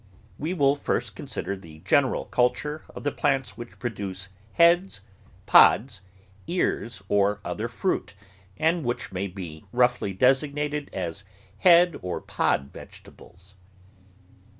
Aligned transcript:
We 0.39 0.55
will 0.55 0.75
first 0.75 1.15
consider 1.15 1.55
the 1.55 1.77
general 1.85 2.25
culture 2.25 2.81
of 2.89 3.03
the 3.03 3.11
plants 3.11 3.55
which 3.55 3.77
produce 3.77 4.29
heads, 4.53 5.01
pods, 5.45 6.01
ears, 6.47 7.03
or 7.07 7.39
other 7.45 7.67
fruit, 7.67 8.15
and 8.57 8.83
which 8.83 9.11
may 9.11 9.27
be 9.27 9.63
roughly 9.71 10.11
designated 10.11 10.89
as 10.91 11.23
head 11.59 11.99
or 12.01 12.19
pod 12.19 12.71
vegetables. 12.73 13.53